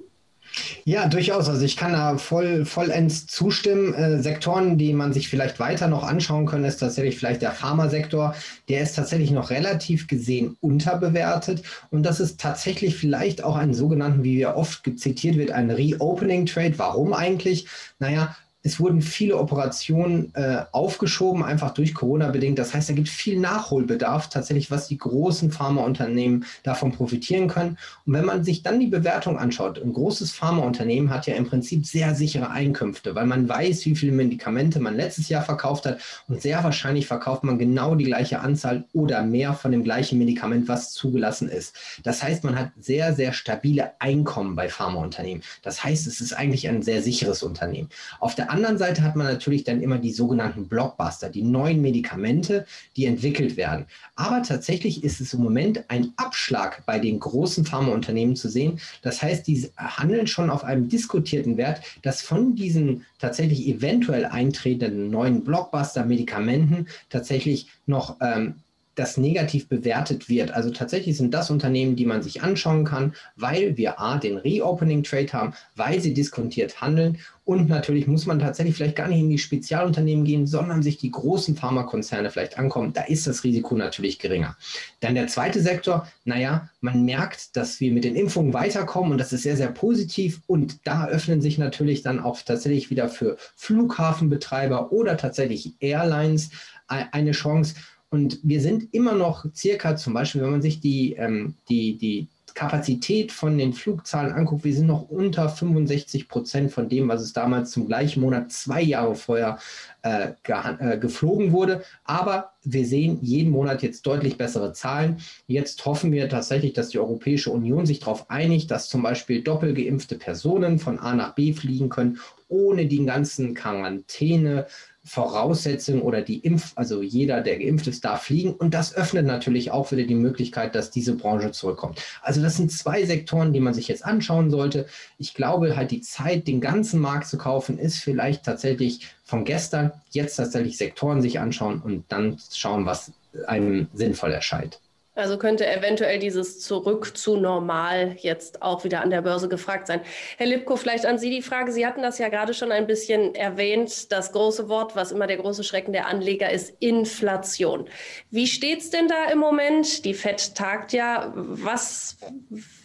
Ja, 0.84 1.06
durchaus. 1.06 1.48
Also 1.48 1.64
ich 1.64 1.76
kann 1.76 1.92
da 1.92 2.18
voll, 2.18 2.64
vollends 2.64 3.26
zustimmen. 3.26 3.94
Äh, 3.94 4.22
Sektoren, 4.22 4.78
die 4.78 4.92
man 4.92 5.12
sich 5.12 5.28
vielleicht 5.28 5.60
weiter 5.60 5.88
noch 5.88 6.02
anschauen 6.02 6.46
kann, 6.46 6.64
ist 6.64 6.78
tatsächlich 6.78 7.18
vielleicht 7.18 7.42
der 7.42 7.52
Pharmasektor. 7.52 8.34
Der 8.68 8.80
ist 8.80 8.94
tatsächlich 8.96 9.30
noch 9.30 9.50
relativ 9.50 10.06
gesehen 10.06 10.56
unterbewertet. 10.60 11.62
Und 11.90 12.04
das 12.04 12.20
ist 12.20 12.40
tatsächlich 12.40 12.96
vielleicht 12.96 13.44
auch 13.44 13.56
ein 13.56 13.74
sogenannten, 13.74 14.24
wie 14.24 14.38
ja 14.38 14.56
oft 14.56 14.82
zitiert 14.98 15.36
wird, 15.36 15.50
ein 15.50 15.70
Reopening 15.70 16.46
Trade. 16.46 16.74
Warum 16.78 17.12
eigentlich? 17.12 17.66
Naja, 17.98 18.36
es 18.68 18.78
wurden 18.78 19.00
viele 19.00 19.38
Operationen 19.38 20.30
äh, 20.34 20.58
aufgeschoben, 20.72 21.42
einfach 21.42 21.72
durch 21.72 21.94
Corona 21.94 22.28
bedingt. 22.28 22.58
Das 22.58 22.74
heißt, 22.74 22.90
da 22.90 22.92
gibt 22.92 23.08
viel 23.08 23.38
Nachholbedarf 23.40 24.28
tatsächlich, 24.28 24.70
was 24.70 24.88
die 24.88 24.98
großen 24.98 25.50
Pharmaunternehmen 25.50 26.44
davon 26.64 26.92
profitieren 26.92 27.48
können. 27.48 27.78
Und 28.04 28.12
wenn 28.12 28.26
man 28.26 28.44
sich 28.44 28.62
dann 28.62 28.78
die 28.78 28.86
Bewertung 28.86 29.38
anschaut, 29.38 29.80
ein 29.82 29.94
großes 29.94 30.32
Pharmaunternehmen 30.32 31.08
hat 31.08 31.26
ja 31.26 31.34
im 31.34 31.46
Prinzip 31.46 31.86
sehr 31.86 32.14
sichere 32.14 32.50
Einkünfte, 32.50 33.14
weil 33.14 33.26
man 33.26 33.48
weiß, 33.48 33.86
wie 33.86 33.96
viele 33.96 34.12
Medikamente 34.12 34.80
man 34.80 34.96
letztes 34.96 35.30
Jahr 35.30 35.42
verkauft 35.42 35.86
hat 35.86 35.98
und 36.28 36.42
sehr 36.42 36.62
wahrscheinlich 36.62 37.06
verkauft 37.06 37.44
man 37.44 37.58
genau 37.58 37.94
die 37.94 38.04
gleiche 38.04 38.40
Anzahl 38.40 38.84
oder 38.92 39.22
mehr 39.22 39.54
von 39.54 39.72
dem 39.72 39.82
gleichen 39.82 40.18
Medikament, 40.18 40.68
was 40.68 40.92
zugelassen 40.92 41.48
ist. 41.48 41.74
Das 42.02 42.22
heißt, 42.22 42.44
man 42.44 42.58
hat 42.58 42.72
sehr, 42.78 43.14
sehr 43.14 43.32
stabile 43.32 43.92
Einkommen 43.98 44.56
bei 44.56 44.68
Pharmaunternehmen. 44.68 45.42
Das 45.62 45.82
heißt, 45.82 46.06
es 46.06 46.20
ist 46.20 46.34
eigentlich 46.34 46.68
ein 46.68 46.82
sehr 46.82 47.02
sicheres 47.02 47.42
Unternehmen. 47.42 47.88
Auf 48.20 48.34
der 48.34 48.50
anderen 48.50 48.57
Seite 48.78 49.02
hat 49.02 49.16
man 49.16 49.26
natürlich 49.26 49.64
dann 49.64 49.80
immer 49.80 49.98
die 49.98 50.12
sogenannten 50.12 50.68
Blockbuster, 50.68 51.28
die 51.30 51.42
neuen 51.42 51.80
Medikamente, 51.80 52.66
die 52.96 53.06
entwickelt 53.06 53.56
werden. 53.56 53.86
Aber 54.16 54.42
tatsächlich 54.42 55.04
ist 55.04 55.20
es 55.20 55.34
im 55.34 55.42
Moment 55.42 55.84
ein 55.88 56.12
Abschlag 56.16 56.84
bei 56.86 56.98
den 56.98 57.20
großen 57.20 57.64
Pharmaunternehmen 57.64 58.36
zu 58.36 58.48
sehen. 58.48 58.80
Das 59.02 59.22
heißt, 59.22 59.46
die 59.46 59.70
handeln 59.76 60.26
schon 60.26 60.50
auf 60.50 60.64
einem 60.64 60.88
diskutierten 60.88 61.56
Wert, 61.56 61.80
dass 62.02 62.22
von 62.22 62.54
diesen 62.54 63.04
tatsächlich 63.18 63.66
eventuell 63.66 64.24
eintretenden 64.24 65.10
neuen 65.10 65.44
Blockbuster-Medikamenten 65.44 66.88
tatsächlich 67.10 67.68
noch 67.86 68.16
ähm, 68.20 68.54
das 68.98 69.16
negativ 69.16 69.68
bewertet 69.68 70.28
wird. 70.28 70.50
Also 70.50 70.70
tatsächlich 70.70 71.16
sind 71.16 71.32
das 71.34 71.50
Unternehmen, 71.50 71.96
die 71.96 72.06
man 72.06 72.22
sich 72.22 72.42
anschauen 72.42 72.84
kann, 72.84 73.14
weil 73.36 73.76
wir 73.76 74.00
A, 74.00 74.18
den 74.18 74.36
Reopening 74.36 75.02
Trade 75.02 75.32
haben, 75.32 75.54
weil 75.76 76.00
sie 76.00 76.14
diskontiert 76.14 76.80
handeln 76.80 77.18
und 77.48 77.70
natürlich 77.70 78.06
muss 78.06 78.26
man 78.26 78.40
tatsächlich 78.40 78.76
vielleicht 78.76 78.96
gar 78.96 79.08
nicht 79.08 79.20
in 79.20 79.30
die 79.30 79.38
Spezialunternehmen 79.38 80.26
gehen, 80.26 80.46
sondern 80.46 80.82
sich 80.82 80.98
die 80.98 81.10
großen 81.10 81.56
Pharmakonzerne 81.56 82.28
vielleicht 82.28 82.58
ankommen. 82.58 82.92
Da 82.92 83.04
ist 83.04 83.26
das 83.26 83.42
Risiko 83.42 83.74
natürlich 83.74 84.18
geringer. 84.18 84.54
Dann 85.00 85.14
der 85.14 85.28
zweite 85.28 85.62
Sektor, 85.62 86.06
naja, 86.26 86.68
man 86.82 87.06
merkt, 87.06 87.56
dass 87.56 87.80
wir 87.80 87.90
mit 87.90 88.04
den 88.04 88.16
Impfungen 88.16 88.52
weiterkommen 88.52 89.12
und 89.12 89.18
das 89.18 89.32
ist 89.32 89.44
sehr, 89.44 89.56
sehr 89.56 89.70
positiv. 89.70 90.42
Und 90.46 90.86
da 90.86 91.06
öffnen 91.06 91.40
sich 91.40 91.56
natürlich 91.56 92.02
dann 92.02 92.20
auch 92.20 92.38
tatsächlich 92.42 92.90
wieder 92.90 93.08
für 93.08 93.38
Flughafenbetreiber 93.56 94.92
oder 94.92 95.16
tatsächlich 95.16 95.72
Airlines 95.80 96.50
eine 96.86 97.30
Chance. 97.30 97.76
Und 98.10 98.40
wir 98.42 98.60
sind 98.60 98.94
immer 98.94 99.14
noch 99.14 99.44
circa, 99.54 99.96
zum 99.96 100.14
Beispiel, 100.14 100.42
wenn 100.42 100.50
man 100.50 100.62
sich 100.62 100.80
die, 100.80 101.14
ähm, 101.14 101.54
die, 101.68 101.98
die 101.98 102.28
Kapazität 102.54 103.30
von 103.30 103.56
den 103.56 103.72
Flugzahlen 103.72 104.32
anguckt, 104.32 104.64
wir 104.64 104.74
sind 104.74 104.86
noch 104.86 105.08
unter 105.10 105.48
65 105.48 106.28
Prozent 106.28 106.72
von 106.72 106.88
dem, 106.88 107.06
was 107.06 107.22
es 107.22 107.32
damals 107.32 107.70
zum 107.70 107.86
gleichen 107.86 108.20
Monat 108.20 108.50
zwei 108.50 108.82
Jahre 108.82 109.14
vorher 109.14 109.58
äh, 110.02 110.32
äh, 110.42 110.98
geflogen 110.98 111.52
wurde. 111.52 111.84
Aber 112.04 112.52
wir 112.64 112.84
sehen 112.84 113.18
jeden 113.22 113.52
Monat 113.52 113.82
jetzt 113.82 114.04
deutlich 114.06 114.38
bessere 114.38 114.72
Zahlen. 114.72 115.18
Jetzt 115.46 115.84
hoffen 115.86 116.10
wir 116.10 116.28
tatsächlich, 116.28 116.72
dass 116.72 116.88
die 116.88 116.98
Europäische 116.98 117.50
Union 117.50 117.86
sich 117.86 118.00
darauf 118.00 118.28
einigt, 118.28 118.70
dass 118.72 118.88
zum 118.88 119.02
Beispiel 119.02 119.42
doppelgeimpfte 119.42 120.16
Personen 120.16 120.80
von 120.80 120.98
A 120.98 121.14
nach 121.14 121.36
B 121.36 121.52
fliegen 121.52 121.90
können, 121.90 122.18
ohne 122.48 122.86
die 122.86 123.04
ganzen 123.04 123.54
Quarantäne. 123.54 124.66
Voraussetzungen 125.08 126.02
oder 126.02 126.20
die 126.20 126.38
Impf, 126.40 126.72
also 126.74 127.00
jeder, 127.00 127.40
der 127.40 127.58
geimpft 127.58 127.86
ist, 127.86 128.04
darf 128.04 128.24
fliegen. 128.24 128.52
Und 128.52 128.74
das 128.74 128.94
öffnet 128.94 129.24
natürlich 129.24 129.70
auch 129.70 129.90
wieder 129.90 130.04
die 130.04 130.14
Möglichkeit, 130.14 130.74
dass 130.74 130.90
diese 130.90 131.14
Branche 131.14 131.50
zurückkommt. 131.50 132.02
Also 132.20 132.42
das 132.42 132.56
sind 132.56 132.70
zwei 132.70 133.04
Sektoren, 133.06 133.54
die 133.54 133.60
man 133.60 133.72
sich 133.72 133.88
jetzt 133.88 134.04
anschauen 134.04 134.50
sollte. 134.50 134.86
Ich 135.16 135.32
glaube 135.32 135.76
halt 135.76 135.90
die 135.90 136.02
Zeit, 136.02 136.46
den 136.46 136.60
ganzen 136.60 137.00
Markt 137.00 137.26
zu 137.26 137.38
kaufen, 137.38 137.78
ist 137.78 137.98
vielleicht 137.98 138.44
tatsächlich 138.44 139.08
von 139.24 139.44
gestern. 139.44 139.92
Jetzt 140.10 140.36
tatsächlich 140.36 140.76
Sektoren 140.76 141.22
sich 141.22 141.40
anschauen 141.40 141.80
und 141.80 142.04
dann 142.08 142.36
schauen, 142.52 142.84
was 142.84 143.12
einem 143.46 143.88
sinnvoll 143.94 144.32
erscheint. 144.32 144.78
Also 145.18 145.36
könnte 145.36 145.66
eventuell 145.66 146.20
dieses 146.20 146.60
Zurück 146.60 147.16
zu 147.16 147.36
normal 147.36 148.14
jetzt 148.20 148.62
auch 148.62 148.84
wieder 148.84 149.00
an 149.00 149.10
der 149.10 149.20
Börse 149.20 149.48
gefragt 149.48 149.88
sein. 149.88 150.00
Herr 150.36 150.46
Lipko, 150.46 150.76
vielleicht 150.76 151.06
an 151.06 151.18
Sie 151.18 151.28
die 151.28 151.42
Frage. 151.42 151.72
Sie 151.72 151.84
hatten 151.84 152.02
das 152.02 152.18
ja 152.18 152.28
gerade 152.28 152.54
schon 152.54 152.70
ein 152.70 152.86
bisschen 152.86 153.34
erwähnt. 153.34 154.12
Das 154.12 154.30
große 154.30 154.68
Wort, 154.68 154.94
was 154.94 155.10
immer 155.10 155.26
der 155.26 155.38
große 155.38 155.64
Schrecken 155.64 155.92
der 155.92 156.06
Anleger 156.06 156.52
ist, 156.52 156.72
Inflation. 156.78 157.88
Wie 158.30 158.46
steht 158.46 158.78
es 158.78 158.90
denn 158.90 159.08
da 159.08 159.24
im 159.32 159.38
Moment? 159.38 160.04
Die 160.04 160.14
FED 160.14 160.54
tagt 160.54 160.92
ja. 160.92 161.32
Was, 161.34 162.18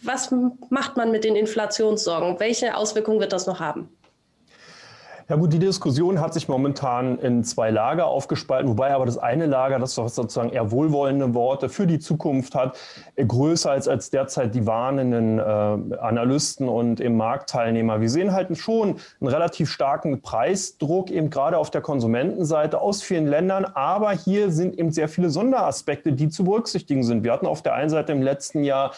was 0.02 0.34
macht 0.70 0.96
man 0.96 1.12
mit 1.12 1.22
den 1.22 1.36
Inflationssorgen? 1.36 2.40
Welche 2.40 2.76
Auswirkungen 2.76 3.20
wird 3.20 3.32
das 3.32 3.46
noch 3.46 3.60
haben? 3.60 3.90
Ja 5.26 5.36
gut, 5.36 5.54
die 5.54 5.58
Diskussion 5.58 6.20
hat 6.20 6.34
sich 6.34 6.48
momentan 6.48 7.18
in 7.18 7.44
zwei 7.44 7.70
Lager 7.70 8.08
aufgespalten, 8.08 8.68
wobei 8.68 8.92
aber 8.92 9.06
das 9.06 9.16
eine 9.16 9.46
Lager, 9.46 9.78
das 9.78 9.94
sozusagen 9.94 10.50
eher 10.50 10.70
wohlwollende 10.70 11.32
Worte 11.32 11.70
für 11.70 11.86
die 11.86 11.98
Zukunft 11.98 12.54
hat, 12.54 12.76
größer 13.16 13.70
als, 13.70 13.88
als 13.88 14.10
derzeit 14.10 14.54
die 14.54 14.66
warnenden 14.66 15.38
äh, 15.38 15.96
Analysten 15.96 16.68
und 16.68 17.00
im 17.00 17.16
Marktteilnehmer. 17.16 18.02
Wir 18.02 18.10
sehen 18.10 18.34
halt 18.34 18.54
schon 18.58 18.96
einen 19.20 19.30
relativ 19.30 19.70
starken 19.70 20.20
Preisdruck 20.20 21.10
eben 21.10 21.30
gerade 21.30 21.56
auf 21.56 21.70
der 21.70 21.80
Konsumentenseite 21.80 22.78
aus 22.78 23.02
vielen 23.02 23.26
Ländern, 23.26 23.64
aber 23.64 24.12
hier 24.12 24.50
sind 24.50 24.78
eben 24.78 24.90
sehr 24.90 25.08
viele 25.08 25.30
Sonderaspekte, 25.30 26.12
die 26.12 26.28
zu 26.28 26.44
berücksichtigen 26.44 27.02
sind. 27.02 27.24
Wir 27.24 27.32
hatten 27.32 27.46
auf 27.46 27.62
der 27.62 27.72
einen 27.72 27.88
Seite 27.88 28.12
im 28.12 28.20
letzten 28.20 28.62
Jahr 28.62 28.92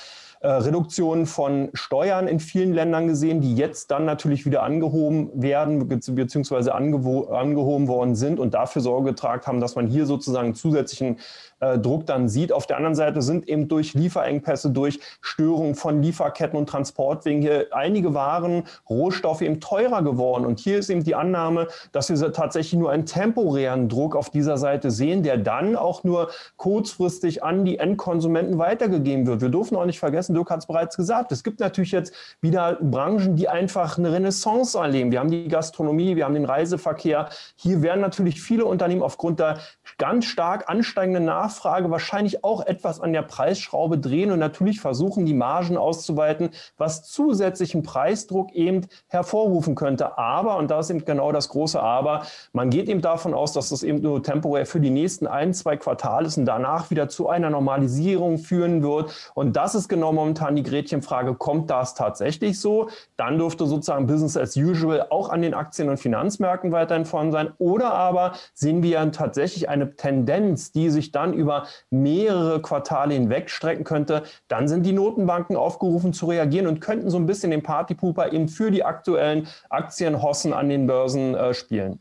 äh, 0.46 0.48
Reduktionen 0.48 1.26
von 1.26 1.70
Steuern 1.74 2.28
in 2.28 2.38
vielen 2.38 2.72
Ländern 2.72 3.08
gesehen, 3.08 3.40
die 3.40 3.56
jetzt 3.56 3.90
dann 3.90 4.04
natürlich 4.04 4.46
wieder 4.46 4.62
angehoben 4.62 5.28
werden 5.34 5.88
bzw. 5.88 6.70
angehoben 6.70 7.88
worden 7.88 8.14
sind 8.14 8.38
und 8.38 8.54
dafür 8.54 8.80
Sorge 8.80 9.10
getragen 9.10 9.44
haben, 9.44 9.60
dass 9.60 9.74
man 9.74 9.88
hier 9.88 10.06
sozusagen 10.06 10.54
zusätzlichen 10.54 11.18
äh, 11.58 11.78
Druck 11.78 12.06
dann 12.06 12.28
sieht. 12.28 12.52
Auf 12.52 12.68
der 12.68 12.76
anderen 12.76 12.94
Seite 12.94 13.22
sind 13.22 13.48
eben 13.48 13.66
durch 13.66 13.94
Lieferengpässe, 13.94 14.70
durch 14.70 15.00
Störungen 15.20 15.74
von 15.74 16.00
Lieferketten 16.00 16.56
und 16.56 16.68
Transportwegen 16.68 17.42
hier 17.42 17.66
einige 17.72 18.14
Waren, 18.14 18.64
Rohstoffe 18.88 19.40
eben 19.40 19.58
teurer 19.58 20.02
geworden. 20.02 20.46
Und 20.46 20.60
hier 20.60 20.78
ist 20.78 20.90
eben 20.90 21.02
die 21.02 21.16
Annahme, 21.16 21.66
dass 21.90 22.08
wir 22.08 22.32
tatsächlich 22.32 22.78
nur 22.78 22.92
einen 22.92 23.06
temporären 23.06 23.88
Druck 23.88 24.14
auf 24.14 24.30
dieser 24.30 24.58
Seite 24.58 24.92
sehen, 24.92 25.24
der 25.24 25.38
dann 25.38 25.74
auch 25.74 26.04
nur 26.04 26.30
kurzfristig 26.56 27.42
an 27.42 27.64
die 27.64 27.78
Endkonsumenten 27.78 28.58
weitergegeben 28.58 29.26
wird. 29.26 29.40
Wir 29.40 29.48
dürfen 29.48 29.76
auch 29.76 29.86
nicht 29.86 29.98
vergessen, 29.98 30.35
Dirk 30.36 30.50
hat 30.50 30.60
es 30.60 30.66
bereits 30.66 30.96
gesagt, 30.96 31.32
es 31.32 31.42
gibt 31.42 31.60
natürlich 31.60 31.92
jetzt 31.92 32.12
wieder 32.40 32.78
Branchen, 32.80 33.36
die 33.36 33.48
einfach 33.48 33.98
eine 33.98 34.12
Renaissance 34.12 34.78
erleben. 34.78 35.10
Wir 35.10 35.20
haben 35.20 35.30
die 35.30 35.48
Gastronomie, 35.48 36.16
wir 36.16 36.24
haben 36.24 36.34
den 36.34 36.44
Reiseverkehr. 36.44 37.28
Hier 37.56 37.82
werden 37.82 38.00
natürlich 38.00 38.40
viele 38.40 38.66
Unternehmen 38.66 39.02
aufgrund 39.02 39.40
der 39.40 39.58
ganz 39.98 40.26
stark 40.26 40.68
ansteigenden 40.68 41.24
Nachfrage 41.24 41.90
wahrscheinlich 41.90 42.44
auch 42.44 42.64
etwas 42.66 43.00
an 43.00 43.12
der 43.12 43.22
Preisschraube 43.22 43.98
drehen 43.98 44.30
und 44.30 44.38
natürlich 44.38 44.80
versuchen, 44.80 45.26
die 45.26 45.34
Margen 45.34 45.76
auszuweiten, 45.76 46.50
was 46.76 47.04
zusätzlichen 47.04 47.82
Preisdruck 47.82 48.52
eben 48.52 48.86
hervorrufen 49.08 49.74
könnte. 49.74 50.18
Aber, 50.18 50.58
und 50.58 50.70
da 50.70 50.80
ist 50.80 50.90
eben 50.90 51.04
genau 51.04 51.32
das 51.32 51.48
große 51.48 51.80
Aber, 51.80 52.22
man 52.52 52.70
geht 52.70 52.88
eben 52.88 53.00
davon 53.00 53.32
aus, 53.34 53.52
dass 53.52 53.70
das 53.70 53.82
eben 53.82 54.02
nur 54.02 54.22
temporär 54.22 54.66
für 54.66 54.80
die 54.80 54.90
nächsten 54.90 55.26
ein, 55.26 55.54
zwei 55.54 55.76
Quartale 55.76 56.26
ist 56.26 56.36
und 56.36 56.44
danach 56.44 56.90
wieder 56.90 57.08
zu 57.08 57.28
einer 57.28 57.50
Normalisierung 57.50 58.38
führen 58.38 58.82
wird. 58.82 59.32
Und 59.34 59.56
das 59.56 59.74
ist 59.74 59.88
genau 59.88 60.12
momentan 60.16 60.56
die 60.56 60.64
Gretchenfrage, 60.64 61.34
kommt 61.34 61.70
das 61.70 61.94
tatsächlich 61.94 62.60
so? 62.60 62.88
Dann 63.16 63.38
dürfte 63.38 63.66
sozusagen 63.66 64.08
Business 64.08 64.36
as 64.36 64.56
usual 64.56 65.06
auch 65.10 65.28
an 65.28 65.42
den 65.42 65.54
Aktien- 65.54 65.88
und 65.88 65.98
Finanzmärkten 65.98 66.72
weiterhin 66.72 67.04
vorn 67.04 67.30
sein. 67.30 67.52
Oder 67.58 67.94
aber 67.94 68.32
sehen 68.54 68.82
wir 68.82 69.12
tatsächlich 69.12 69.68
eine 69.68 69.94
Tendenz, 69.94 70.72
die 70.72 70.90
sich 70.90 71.12
dann 71.12 71.32
über 71.32 71.68
mehrere 71.90 72.60
Quartale 72.60 73.14
hinweg 73.14 73.48
strecken 73.50 73.84
könnte, 73.84 74.24
dann 74.48 74.66
sind 74.66 74.84
die 74.84 74.92
Notenbanken 74.92 75.56
aufgerufen 75.56 76.12
zu 76.12 76.26
reagieren 76.26 76.66
und 76.66 76.80
könnten 76.80 77.10
so 77.10 77.18
ein 77.18 77.26
bisschen 77.26 77.52
den 77.52 77.62
Partypooper 77.62 78.32
eben 78.32 78.48
für 78.48 78.72
die 78.72 78.84
aktuellen 78.84 79.46
Aktienhossen 79.70 80.52
an 80.52 80.68
den 80.68 80.86
Börsen 80.86 81.34
äh, 81.34 81.54
spielen. 81.54 82.00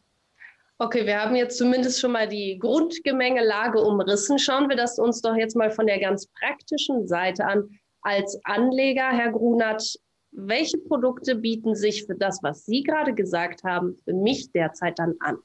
Okay, 0.78 1.06
wir 1.06 1.22
haben 1.22 1.38
jetzt 1.38 1.58
zumindest 1.58 2.02
schon 2.02 2.12
mal 2.12 2.28
die 2.28 2.60
Grundgemengelage 2.60 3.80
umrissen. 3.80 4.38
Schauen 4.38 4.68
wir 4.68 4.76
das 4.76 5.00
uns 5.00 5.22
doch 5.22 5.36
jetzt 5.36 5.56
mal 5.56 5.72
von 5.72 5.88
der 5.88 6.00
ganz 6.00 6.28
praktischen 6.28 7.08
Seite 7.08 7.46
an. 7.46 7.70
Als 8.06 8.40
Anleger, 8.44 9.10
Herr 9.10 9.32
Grunert, 9.32 9.98
welche 10.32 10.78
Produkte 10.78 11.34
bieten 11.34 11.74
sich 11.74 12.06
für 12.06 12.14
das, 12.14 12.38
was 12.44 12.64
Sie 12.64 12.84
gerade 12.84 13.16
gesagt 13.16 13.64
haben, 13.64 13.98
für 14.06 14.14
mich 14.14 14.52
derzeit 14.52 15.00
dann 15.00 15.16
an? 15.22 15.38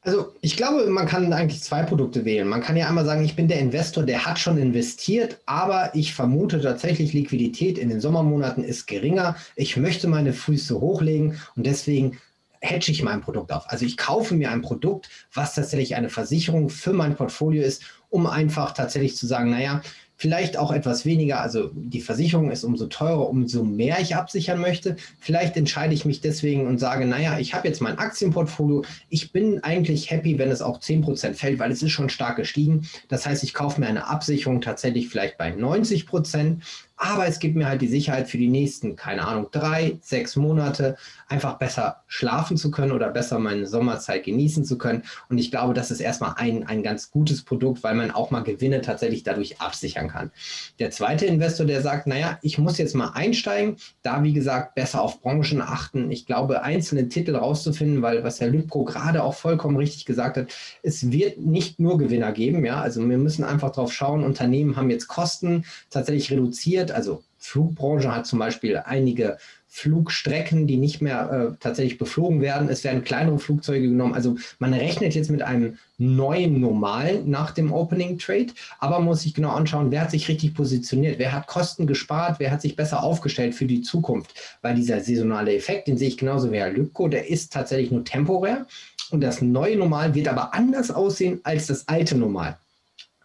Also 0.00 0.32
ich 0.40 0.56
glaube, 0.56 0.86
man 0.86 1.06
kann 1.06 1.30
eigentlich 1.34 1.62
zwei 1.62 1.82
Produkte 1.82 2.24
wählen. 2.24 2.48
Man 2.48 2.62
kann 2.62 2.78
ja 2.78 2.88
einmal 2.88 3.04
sagen, 3.04 3.22
ich 3.22 3.36
bin 3.36 3.48
der 3.48 3.58
Investor, 3.58 4.04
der 4.04 4.24
hat 4.24 4.38
schon 4.38 4.56
investiert, 4.56 5.38
aber 5.44 5.90
ich 5.94 6.14
vermute 6.14 6.62
tatsächlich, 6.62 7.12
Liquidität 7.12 7.76
in 7.76 7.90
den 7.90 8.00
Sommermonaten 8.00 8.64
ist 8.64 8.86
geringer. 8.86 9.36
Ich 9.54 9.76
möchte 9.76 10.08
meine 10.08 10.32
Füße 10.32 10.80
hochlegen 10.80 11.38
und 11.56 11.66
deswegen 11.66 12.18
hedge 12.60 12.90
ich 12.90 13.02
mein 13.02 13.20
Produkt 13.20 13.52
auf. 13.52 13.64
Also 13.68 13.84
ich 13.84 13.98
kaufe 13.98 14.34
mir 14.34 14.50
ein 14.50 14.62
Produkt, 14.62 15.10
was 15.34 15.54
tatsächlich 15.54 15.94
eine 15.96 16.08
Versicherung 16.08 16.70
für 16.70 16.94
mein 16.94 17.16
Portfolio 17.16 17.62
ist, 17.62 17.82
um 18.08 18.26
einfach 18.26 18.72
tatsächlich 18.72 19.16
zu 19.16 19.26
sagen, 19.26 19.50
naja, 19.50 19.82
vielleicht 20.16 20.56
auch 20.56 20.72
etwas 20.72 21.04
weniger. 21.04 21.40
Also 21.40 21.70
die 21.74 22.00
Versicherung 22.00 22.50
ist 22.50 22.64
umso 22.64 22.86
teurer, 22.86 23.28
umso 23.28 23.64
mehr 23.64 23.98
ich 24.00 24.16
absichern 24.16 24.60
möchte. 24.60 24.96
Vielleicht 25.20 25.56
entscheide 25.56 25.94
ich 25.94 26.04
mich 26.04 26.20
deswegen 26.20 26.66
und 26.66 26.78
sage, 26.78 27.06
naja, 27.06 27.38
ich 27.38 27.54
habe 27.54 27.68
jetzt 27.68 27.80
mein 27.80 27.98
Aktienportfolio. 27.98 28.84
Ich 29.08 29.32
bin 29.32 29.62
eigentlich 29.64 30.10
happy, 30.10 30.38
wenn 30.38 30.50
es 30.50 30.62
auch 30.62 30.80
10% 30.80 31.34
fällt, 31.34 31.58
weil 31.58 31.72
es 31.72 31.82
ist 31.82 31.92
schon 31.92 32.08
stark 32.08 32.36
gestiegen. 32.36 32.88
Das 33.08 33.26
heißt, 33.26 33.42
ich 33.42 33.54
kaufe 33.54 33.80
mir 33.80 33.86
eine 33.88 34.06
Absicherung 34.06 34.60
tatsächlich 34.60 35.08
vielleicht 35.08 35.36
bei 35.36 35.52
90%, 35.52 36.58
aber 36.96 37.26
es 37.26 37.40
gibt 37.40 37.56
mir 37.56 37.66
halt 37.68 37.82
die 37.82 37.88
Sicherheit 37.88 38.28
für 38.28 38.38
die 38.38 38.48
nächsten, 38.48 38.96
keine 38.96 39.26
Ahnung, 39.26 39.48
drei, 39.50 39.98
sechs 40.00 40.36
Monate 40.36 40.96
einfach 41.28 41.58
besser 41.58 42.02
schlafen 42.06 42.56
zu 42.56 42.70
können 42.70 42.92
oder 42.92 43.10
besser 43.10 43.38
meine 43.38 43.66
Sommerzeit 43.66 44.24
genießen 44.24 44.64
zu 44.64 44.78
können. 44.78 45.02
Und 45.28 45.38
ich 45.38 45.50
glaube, 45.50 45.74
das 45.74 45.90
ist 45.90 46.00
erstmal 46.00 46.34
ein, 46.36 46.66
ein 46.66 46.82
ganz 46.82 47.10
gutes 47.10 47.42
Produkt, 47.42 47.82
weil 47.82 47.94
man 47.94 48.10
auch 48.10 48.30
mal 48.30 48.42
Gewinne 48.42 48.80
tatsächlich 48.80 49.24
dadurch 49.24 49.60
absichern 49.60 50.08
kann. 50.08 50.30
Der 50.78 50.90
zweite 50.90 51.26
Investor, 51.26 51.66
der 51.66 51.82
sagt, 51.82 52.06
naja, 52.06 52.38
ich 52.42 52.58
muss 52.58 52.78
jetzt 52.78 52.94
mal 52.94 53.08
einsteigen, 53.08 53.76
da 54.02 54.22
wie 54.22 54.32
gesagt 54.32 54.74
besser 54.74 55.02
auf 55.02 55.20
Branchen 55.20 55.60
achten. 55.60 56.10
Ich 56.10 56.26
glaube, 56.26 56.62
einzelne 56.62 57.08
Titel 57.08 57.34
rauszufinden, 57.34 58.02
weil 58.02 58.22
was 58.22 58.40
Herr 58.40 58.48
Lübko 58.48 58.84
gerade 58.84 59.22
auch 59.22 59.34
vollkommen 59.34 59.76
richtig 59.76 60.04
gesagt 60.04 60.36
hat, 60.36 60.48
es 60.82 61.10
wird 61.10 61.38
nicht 61.38 61.80
nur 61.80 61.98
Gewinner 61.98 62.32
geben. 62.32 62.64
Ja, 62.64 62.80
also 62.80 63.06
wir 63.08 63.18
müssen 63.18 63.44
einfach 63.44 63.72
drauf 63.72 63.92
schauen, 63.92 64.24
Unternehmen 64.24 64.76
haben 64.76 64.90
jetzt 64.90 65.08
Kosten 65.08 65.64
tatsächlich 65.90 66.30
reduziert. 66.30 66.83
Also 66.90 67.22
Flugbranche 67.38 68.14
hat 68.14 68.26
zum 68.26 68.38
Beispiel 68.38 68.78
einige 68.78 69.36
Flugstrecken, 69.68 70.68
die 70.68 70.76
nicht 70.76 71.02
mehr 71.02 71.30
äh, 71.30 71.56
tatsächlich 71.58 71.98
beflogen 71.98 72.40
werden. 72.40 72.68
Es 72.68 72.84
werden 72.84 73.02
kleinere 73.02 73.40
Flugzeuge 73.40 73.88
genommen. 73.88 74.14
Also 74.14 74.36
man 74.60 74.72
rechnet 74.72 75.16
jetzt 75.16 75.30
mit 75.30 75.42
einem 75.42 75.78
neuen 75.98 76.60
Normal 76.60 77.22
nach 77.24 77.50
dem 77.50 77.72
Opening 77.72 78.18
Trade, 78.18 78.52
aber 78.78 79.00
muss 79.00 79.22
sich 79.22 79.34
genau 79.34 79.50
anschauen, 79.50 79.90
wer 79.90 80.02
hat 80.02 80.12
sich 80.12 80.28
richtig 80.28 80.54
positioniert, 80.54 81.18
wer 81.18 81.32
hat 81.32 81.48
Kosten 81.48 81.88
gespart, 81.88 82.38
wer 82.38 82.52
hat 82.52 82.62
sich 82.62 82.76
besser 82.76 83.02
aufgestellt 83.02 83.54
für 83.56 83.66
die 83.66 83.82
Zukunft. 83.82 84.32
Weil 84.62 84.76
dieser 84.76 85.00
saisonale 85.00 85.56
Effekt, 85.56 85.88
den 85.88 85.98
sehe 85.98 86.08
ich 86.08 86.18
genauso 86.18 86.52
wie 86.52 86.58
Herr 86.58 86.70
Lübko, 86.70 87.08
der 87.08 87.28
ist 87.28 87.52
tatsächlich 87.52 87.90
nur 87.90 88.04
temporär 88.04 88.66
und 89.10 89.22
das 89.22 89.42
neue 89.42 89.76
Normal 89.76 90.14
wird 90.14 90.28
aber 90.28 90.54
anders 90.54 90.92
aussehen 90.92 91.40
als 91.42 91.66
das 91.66 91.88
alte 91.88 92.16
Normal. 92.16 92.58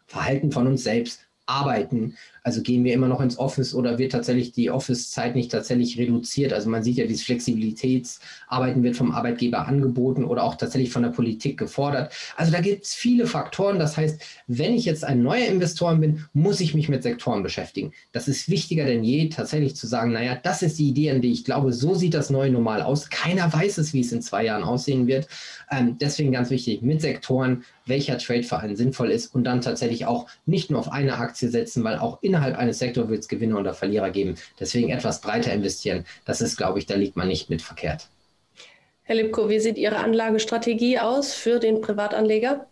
Verhalten 0.07 0.51
von 0.51 0.65
uns 0.65 0.83
selbst, 0.83 1.19
arbeiten. 1.49 2.15
Also 2.43 2.61
gehen 2.61 2.83
wir 2.83 2.93
immer 2.93 3.07
noch 3.07 3.21
ins 3.21 3.37
Office 3.37 3.73
oder 3.73 3.97
wird 3.97 4.11
tatsächlich 4.11 4.51
die 4.51 4.71
Office-Zeit 4.71 5.35
nicht 5.35 5.51
tatsächlich 5.51 5.97
reduziert? 5.97 6.53
Also 6.53 6.69
man 6.69 6.83
sieht 6.83 6.97
ja, 6.97 7.05
dieses 7.05 7.23
Flexibilitätsarbeiten 7.23 8.83
wird 8.83 8.95
vom 8.95 9.11
Arbeitgeber 9.11 9.67
angeboten 9.67 10.23
oder 10.23 10.43
auch 10.43 10.55
tatsächlich 10.55 10.91
von 10.91 11.03
der 11.03 11.09
Politik 11.09 11.57
gefordert. 11.57 12.13
Also 12.35 12.51
da 12.51 12.61
gibt 12.61 12.85
es 12.85 12.93
viele 12.93 13.27
Faktoren. 13.27 13.79
Das 13.79 13.97
heißt, 13.97 14.21
wenn 14.47 14.73
ich 14.73 14.85
jetzt 14.85 15.03
ein 15.03 15.23
neuer 15.23 15.47
Investor 15.47 15.95
bin, 15.95 16.25
muss 16.33 16.59
ich 16.59 16.73
mich 16.73 16.89
mit 16.89 17.03
Sektoren 17.03 17.43
beschäftigen. 17.43 17.93
Das 18.11 18.27
ist 18.27 18.49
wichtiger 18.49 18.85
denn 18.85 19.03
je, 19.03 19.29
tatsächlich 19.29 19.75
zu 19.75 19.87
sagen, 19.87 20.11
naja, 20.11 20.37
das 20.41 20.61
ist 20.61 20.79
die 20.79 20.89
Idee, 20.89 21.11
an 21.11 21.21
die 21.21 21.31
ich 21.31 21.43
glaube, 21.43 21.73
so 21.73 21.95
sieht 21.95 22.13
das 22.13 22.29
neue 22.29 22.51
Normal 22.51 22.81
aus. 22.81 23.09
Keiner 23.09 23.51
weiß 23.51 23.77
es, 23.77 23.93
wie 23.93 24.01
es 24.01 24.11
in 24.11 24.21
zwei 24.21 24.45
Jahren 24.45 24.63
aussehen 24.63 25.07
wird. 25.07 25.27
Ähm, 25.71 25.97
deswegen 25.99 26.31
ganz 26.31 26.49
wichtig, 26.49 26.81
mit 26.81 27.01
Sektoren, 27.01 27.63
welcher 27.85 28.17
Trade 28.17 28.43
für 28.43 28.59
einen 28.59 28.75
sinnvoll 28.75 29.11
ist 29.11 29.33
und 29.33 29.43
dann 29.43 29.61
tatsächlich 29.61 30.05
auch 30.05 30.27
nicht 30.45 30.69
nur 30.69 30.79
auf 30.79 30.91
eine 30.91 31.17
Aktie 31.17 31.49
setzen, 31.49 31.83
weil 31.83 31.97
auch 31.97 32.19
innerhalb 32.29 32.57
eines 32.57 32.79
Sektors 32.79 33.09
wird 33.09 33.19
es 33.19 33.27
Gewinner 33.27 33.59
oder 33.59 33.73
Verlierer 33.73 34.11
geben. 34.11 34.35
Deswegen 34.59 34.89
etwas 34.89 35.21
breiter 35.21 35.51
investieren. 35.51 36.05
Das 36.25 36.41
ist, 36.41 36.57
glaube 36.57 36.79
ich, 36.79 36.85
da 36.85 36.95
liegt 36.95 37.15
man 37.15 37.27
nicht 37.27 37.49
mit 37.49 37.61
verkehrt. 37.61 38.07
Herr 39.03 39.15
Lipko, 39.15 39.49
wie 39.49 39.59
sieht 39.59 39.77
Ihre 39.79 39.97
Anlagestrategie 39.97 40.99
aus 40.99 41.33
für 41.33 41.59
den 41.59 41.81
Privatanleger? 41.81 42.67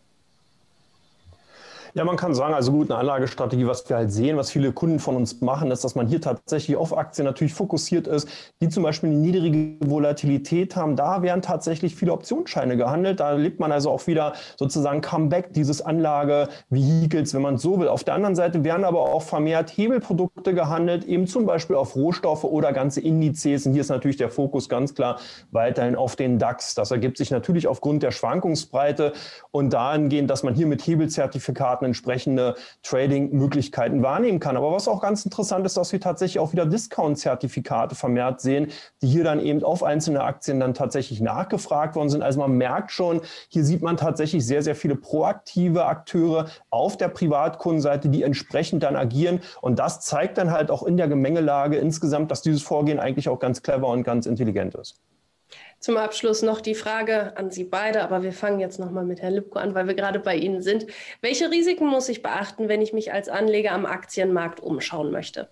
Ja, 1.97 2.03
man 2.03 2.15
kann 2.15 2.35
sagen, 2.35 2.53
also 2.53 2.71
gut, 2.73 2.91
eine 2.91 2.99
Anlagestrategie, 2.99 3.65
was 3.65 3.89
wir 3.89 3.95
halt 3.95 4.11
sehen, 4.11 4.37
was 4.37 4.51
viele 4.51 4.71
Kunden 4.71 4.99
von 4.99 5.15
uns 5.15 5.41
machen, 5.41 5.71
ist, 5.71 5.83
dass 5.83 5.95
man 5.95 6.05
hier 6.05 6.21
tatsächlich 6.21 6.77
auf 6.77 6.95
Aktien 6.95 7.25
natürlich 7.25 7.55
fokussiert 7.55 8.05
ist, 8.05 8.29
die 8.61 8.69
zum 8.69 8.83
Beispiel 8.83 9.09
eine 9.09 9.17
niedrige 9.17 9.77
Volatilität 9.79 10.75
haben. 10.75 10.95
Da 10.95 11.23
werden 11.23 11.41
tatsächlich 11.41 11.95
viele 11.95 12.13
Optionsscheine 12.13 12.77
gehandelt. 12.77 13.19
Da 13.19 13.31
lebt 13.31 13.59
man 13.59 13.71
also 13.71 13.89
auch 13.89 14.05
wieder 14.05 14.33
sozusagen 14.57 15.01
Comeback 15.01 15.53
dieses 15.53 15.81
Anlagevehikels, 15.81 17.33
wenn 17.33 17.41
man 17.41 17.57
so 17.57 17.79
will. 17.79 17.87
Auf 17.87 18.03
der 18.03 18.13
anderen 18.13 18.35
Seite 18.35 18.63
werden 18.63 18.85
aber 18.85 18.99
auch 18.99 19.23
vermehrt 19.23 19.71
Hebelprodukte 19.71 20.53
gehandelt, 20.53 21.03
eben 21.03 21.25
zum 21.25 21.47
Beispiel 21.47 21.77
auf 21.77 21.95
Rohstoffe 21.95 22.43
oder 22.43 22.73
ganze 22.73 23.01
Indizes. 23.01 23.65
Und 23.65 23.71
hier 23.71 23.81
ist 23.81 23.89
natürlich 23.89 24.17
der 24.17 24.29
Fokus 24.29 24.69
ganz 24.69 24.93
klar 24.93 25.17
weiterhin 25.49 25.95
auf 25.95 26.15
den 26.15 26.37
DAX. 26.37 26.75
Das 26.75 26.91
ergibt 26.91 27.17
sich 27.17 27.31
natürlich 27.31 27.67
aufgrund 27.67 28.03
der 28.03 28.11
Schwankungsbreite 28.11 29.13
und 29.49 29.73
dahingehend, 29.73 30.29
dass 30.29 30.43
man 30.43 30.53
hier 30.53 30.67
mit 30.67 30.85
Hebelzertifikaten 30.85 31.86
entsprechende 31.87 32.55
Trading-Möglichkeiten 32.83 34.03
wahrnehmen 34.03 34.39
kann. 34.39 34.55
Aber 34.55 34.71
was 34.71 34.87
auch 34.87 35.01
ganz 35.01 35.25
interessant 35.25 35.65
ist, 35.65 35.77
dass 35.77 35.91
wir 35.91 35.99
tatsächlich 35.99 36.39
auch 36.39 36.51
wieder 36.51 36.65
Discount-Zertifikate 36.65 37.95
vermehrt 37.95 38.41
sehen, 38.41 38.67
die 39.01 39.07
hier 39.07 39.23
dann 39.23 39.39
eben 39.39 39.63
auf 39.63 39.81
einzelne 39.83 40.23
Aktien 40.23 40.59
dann 40.59 40.75
tatsächlich 40.75 41.19
nachgefragt 41.19 41.95
worden 41.95 42.09
sind. 42.09 42.21
Also 42.21 42.39
man 42.39 42.51
merkt 42.51 42.91
schon, 42.91 43.21
hier 43.49 43.63
sieht 43.63 43.81
man 43.81 43.97
tatsächlich 43.97 44.45
sehr, 44.45 44.61
sehr 44.61 44.75
viele 44.75 44.95
proaktive 44.95 45.85
Akteure 45.85 46.45
auf 46.69 46.97
der 46.97 47.07
Privatkundenseite, 47.07 48.09
die 48.09 48.23
entsprechend 48.23 48.83
dann 48.83 48.95
agieren. 48.95 49.39
Und 49.61 49.79
das 49.79 50.01
zeigt 50.01 50.37
dann 50.37 50.51
halt 50.51 50.69
auch 50.69 50.83
in 50.83 50.97
der 50.97 51.07
Gemengelage 51.07 51.77
insgesamt, 51.77 52.29
dass 52.29 52.41
dieses 52.41 52.61
Vorgehen 52.61 52.99
eigentlich 52.99 53.29
auch 53.29 53.39
ganz 53.39 53.63
clever 53.63 53.87
und 53.87 54.03
ganz 54.03 54.25
intelligent 54.25 54.75
ist. 54.75 55.01
Zum 55.79 55.97
Abschluss 55.97 56.41
noch 56.41 56.61
die 56.61 56.75
Frage 56.75 57.37
an 57.37 57.51
Sie 57.51 57.63
beide, 57.63 58.01
aber 58.01 58.23
wir 58.23 58.33
fangen 58.33 58.59
jetzt 58.59 58.79
nochmal 58.79 59.05
mit 59.05 59.21
Herrn 59.21 59.35
Lübko 59.35 59.59
an, 59.59 59.75
weil 59.75 59.87
wir 59.87 59.93
gerade 59.93 60.19
bei 60.19 60.35
Ihnen 60.35 60.61
sind. 60.61 60.87
Welche 61.21 61.51
Risiken 61.51 61.87
muss 61.87 62.09
ich 62.09 62.23
beachten, 62.23 62.67
wenn 62.67 62.81
ich 62.81 62.93
mich 62.93 63.13
als 63.13 63.29
Anleger 63.29 63.71
am 63.71 63.85
Aktienmarkt 63.85 64.59
umschauen 64.59 65.11
möchte? 65.11 65.49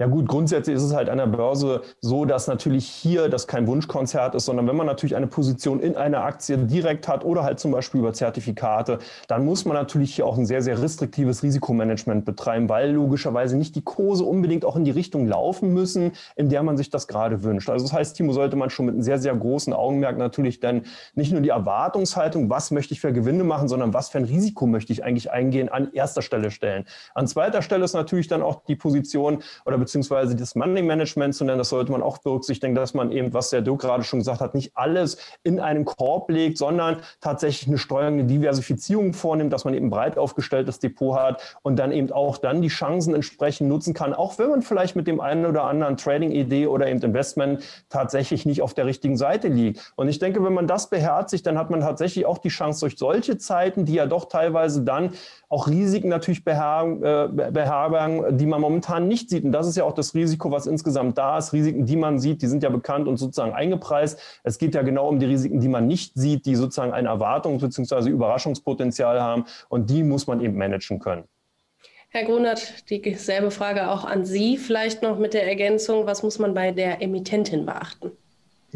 Ja 0.00 0.06
gut, 0.06 0.26
grundsätzlich 0.26 0.74
ist 0.74 0.82
es 0.82 0.92
halt 0.92 1.08
an 1.08 1.18
der 1.18 1.26
Börse 1.26 1.82
so, 2.00 2.24
dass 2.24 2.48
natürlich 2.48 2.86
hier 2.86 3.28
das 3.28 3.46
kein 3.46 3.68
Wunschkonzert 3.68 4.34
ist, 4.34 4.46
sondern 4.46 4.66
wenn 4.66 4.74
man 4.74 4.86
natürlich 4.86 5.14
eine 5.14 5.28
Position 5.28 5.78
in 5.78 5.96
einer 5.96 6.24
Aktie 6.24 6.58
direkt 6.58 7.06
hat 7.06 7.24
oder 7.24 7.44
halt 7.44 7.60
zum 7.60 7.70
Beispiel 7.70 8.00
über 8.00 8.12
Zertifikate, 8.12 8.98
dann 9.28 9.44
muss 9.44 9.64
man 9.64 9.76
natürlich 9.76 10.16
hier 10.16 10.26
auch 10.26 10.36
ein 10.36 10.46
sehr, 10.46 10.62
sehr 10.62 10.82
restriktives 10.82 11.44
Risikomanagement 11.44 12.24
betreiben, 12.24 12.68
weil 12.68 12.90
logischerweise 12.90 13.56
nicht 13.56 13.76
die 13.76 13.82
Kurse 13.82 14.24
unbedingt 14.24 14.64
auch 14.64 14.74
in 14.74 14.84
die 14.84 14.90
Richtung 14.90 15.28
laufen 15.28 15.72
müssen, 15.72 16.12
in 16.34 16.48
der 16.48 16.64
man 16.64 16.76
sich 16.76 16.90
das 16.90 17.06
gerade 17.06 17.44
wünscht. 17.44 17.70
Also 17.70 17.84
das 17.84 17.92
heißt, 17.92 18.16
Timo, 18.16 18.32
sollte 18.32 18.56
man 18.56 18.70
schon 18.70 18.86
mit 18.86 18.94
einem 18.94 19.02
sehr, 19.02 19.20
sehr 19.20 19.34
großen 19.36 19.72
Augenmerk 19.72 20.18
natürlich 20.18 20.58
dann 20.58 20.82
nicht 21.14 21.30
nur 21.30 21.40
die 21.40 21.50
Erwartungshaltung, 21.50 22.50
was 22.50 22.72
möchte 22.72 22.94
ich 22.94 23.00
für 23.00 23.12
Gewinne 23.12 23.44
machen, 23.44 23.68
sondern 23.68 23.94
was 23.94 24.08
für 24.08 24.18
ein 24.18 24.24
Risiko 24.24 24.66
möchte 24.66 24.92
ich 24.92 25.04
eigentlich 25.04 25.30
eingehen, 25.30 25.68
an 25.68 25.92
erster 25.92 26.22
Stelle 26.22 26.50
stellen. 26.50 26.84
An 27.14 27.28
zweiter 27.28 27.62
Stelle 27.62 27.84
ist 27.84 27.94
natürlich 27.94 28.26
dann 28.26 28.42
auch 28.42 28.64
die 28.64 28.74
Position 28.74 29.38
oder 29.64 29.83
beziehungsweise 29.84 30.34
das 30.34 30.54
Money 30.54 30.82
Management 30.82 31.34
zu 31.34 31.44
nennen, 31.44 31.58
das 31.58 31.68
sollte 31.68 31.92
man 31.92 32.02
auch 32.02 32.18
berücksichtigen, 32.18 32.74
dass 32.74 32.94
man 32.94 33.12
eben, 33.12 33.32
was 33.34 33.50
der 33.50 33.60
Dirk 33.60 33.80
gerade 33.82 34.02
schon 34.02 34.20
gesagt 34.20 34.40
hat, 34.40 34.54
nicht 34.54 34.72
alles 34.74 35.18
in 35.42 35.60
einen 35.60 35.84
Korb 35.84 36.30
legt, 36.30 36.58
sondern 36.58 36.98
tatsächlich 37.20 37.68
eine 37.68 37.78
Steuerung, 37.78 38.14
eine 38.14 38.24
Diversifizierung 38.24 39.12
vornimmt, 39.12 39.52
dass 39.52 39.64
man 39.64 39.74
eben 39.74 39.90
breit 39.90 40.16
aufgestelltes 40.16 40.78
Depot 40.78 41.16
hat 41.18 41.58
und 41.62 41.78
dann 41.78 41.92
eben 41.92 42.10
auch 42.12 42.38
dann 42.38 42.62
die 42.62 42.68
Chancen 42.68 43.14
entsprechend 43.14 43.68
nutzen 43.68 43.94
kann, 43.94 44.14
auch 44.14 44.38
wenn 44.38 44.48
man 44.48 44.62
vielleicht 44.62 44.96
mit 44.96 45.06
dem 45.06 45.20
einen 45.20 45.44
oder 45.46 45.64
anderen 45.64 45.96
Trading-Idee 45.96 46.66
oder 46.66 46.88
eben 46.88 47.00
Investment 47.02 47.62
tatsächlich 47.90 48.46
nicht 48.46 48.62
auf 48.62 48.74
der 48.74 48.86
richtigen 48.86 49.16
Seite 49.16 49.48
liegt. 49.48 49.92
Und 49.96 50.08
ich 50.08 50.18
denke, 50.18 50.42
wenn 50.42 50.54
man 50.54 50.66
das 50.66 50.88
beherzigt, 50.88 51.46
dann 51.46 51.58
hat 51.58 51.70
man 51.70 51.80
tatsächlich 51.80 52.24
auch 52.24 52.38
die 52.38 52.48
Chance 52.48 52.80
durch 52.80 52.96
solche 52.96 53.36
Zeiten, 53.36 53.84
die 53.84 53.94
ja 53.94 54.06
doch 54.06 54.26
teilweise 54.26 54.82
dann 54.82 55.10
auch 55.48 55.68
Risiken 55.68 56.08
natürlich 56.08 56.40
äh, 56.46 57.28
beherbergen, 57.28 58.38
die 58.38 58.46
man 58.46 58.60
momentan 58.60 59.06
nicht 59.06 59.30
sieht. 59.30 59.44
Und 59.44 59.52
das 59.52 59.73
ist 59.74 59.78
ja 59.78 59.84
auch 59.84 59.94
das 59.94 60.14
Risiko, 60.14 60.50
was 60.50 60.66
insgesamt 60.66 61.18
da 61.18 61.36
ist. 61.36 61.52
Risiken, 61.52 61.84
die 61.84 61.96
man 61.96 62.20
sieht, 62.20 62.42
die 62.42 62.46
sind 62.46 62.62
ja 62.62 62.68
bekannt 62.68 63.08
und 63.08 63.16
sozusagen 63.16 63.52
eingepreist. 63.52 64.20
Es 64.44 64.58
geht 64.58 64.74
ja 64.74 64.82
genau 64.82 65.08
um 65.08 65.18
die 65.18 65.26
Risiken, 65.26 65.60
die 65.60 65.68
man 65.68 65.86
nicht 65.86 66.12
sieht, 66.14 66.46
die 66.46 66.54
sozusagen 66.54 66.92
ein 66.92 67.06
Erwartungs- 67.06 67.60
bzw. 67.60 68.08
Überraschungspotenzial 68.08 69.20
haben. 69.20 69.46
Und 69.68 69.90
die 69.90 70.04
muss 70.04 70.26
man 70.26 70.40
eben 70.40 70.56
managen 70.56 71.00
können. 71.00 71.24
Herr 72.10 72.24
Grunert, 72.24 72.88
dieselbe 72.88 73.50
Frage 73.50 73.90
auch 73.90 74.04
an 74.04 74.24
Sie, 74.24 74.56
vielleicht 74.56 75.02
noch 75.02 75.18
mit 75.18 75.34
der 75.34 75.48
Ergänzung, 75.48 76.06
was 76.06 76.22
muss 76.22 76.38
man 76.38 76.54
bei 76.54 76.70
der 76.70 77.02
Emittentin 77.02 77.66
beachten? 77.66 78.12